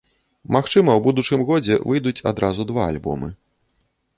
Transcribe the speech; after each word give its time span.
Магчыма, 0.55 0.95
у 0.99 1.03
будучым 1.07 1.43
годзе 1.49 1.77
выйдуць 1.91 2.25
адразу 2.33 2.61
два 2.73 2.83
альбомы. 2.95 3.29